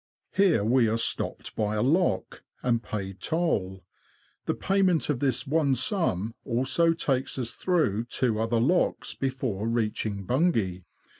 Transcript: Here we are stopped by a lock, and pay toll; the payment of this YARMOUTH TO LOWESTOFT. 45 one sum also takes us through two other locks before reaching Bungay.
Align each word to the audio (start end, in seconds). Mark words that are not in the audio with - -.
Here 0.31 0.63
we 0.63 0.87
are 0.87 0.97
stopped 0.97 1.55
by 1.55 1.75
a 1.75 1.83
lock, 1.83 2.41
and 2.63 2.81
pay 2.81 3.13
toll; 3.13 3.83
the 4.47 4.55
payment 4.55 5.11
of 5.11 5.19
this 5.19 5.45
YARMOUTH 5.45 5.47
TO 5.47 5.55
LOWESTOFT. 5.69 5.89
45 5.89 6.05
one 6.07 6.15
sum 6.15 6.35
also 6.43 6.93
takes 6.93 7.37
us 7.37 7.53
through 7.53 8.05
two 8.05 8.39
other 8.39 8.59
locks 8.59 9.13
before 9.13 9.67
reaching 9.67 10.23
Bungay. 10.23 10.85